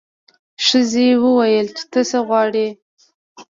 ښځې 0.65 1.07
وویل 1.23 1.67
چې 1.77 1.83
ته 1.91 1.99
څه 2.09 2.19
غواړې. 2.27 2.67